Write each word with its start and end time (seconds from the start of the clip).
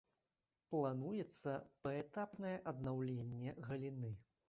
Плануецца 0.71 1.53
паэтапнае 1.85 2.57
аднаўленне 2.75 3.57
галіны. 3.71 4.11